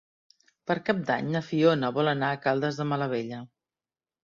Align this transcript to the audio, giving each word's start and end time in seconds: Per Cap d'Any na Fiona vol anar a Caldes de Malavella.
Per 0.71 0.75
Cap 0.87 1.01
d'Any 1.09 1.29
na 1.35 1.43
Fiona 1.51 1.93
vol 1.99 2.11
anar 2.15 2.33
a 2.33 2.41
Caldes 2.47 2.83
de 2.83 2.91
Malavella. 2.95 3.45